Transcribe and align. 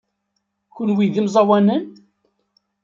Kenwi 0.75 1.05
d 1.13 1.15
imẓawanen? 1.21 1.85